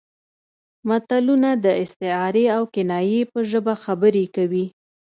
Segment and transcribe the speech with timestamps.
[0.87, 4.65] متلونه د استعارې او کنایې په ژبه خبرې کوي